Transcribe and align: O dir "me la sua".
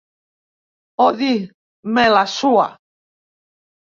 O 1.07 1.09
dir 1.19 1.43
"me 1.97 2.05
la 2.13 2.23
sua". 2.37 2.65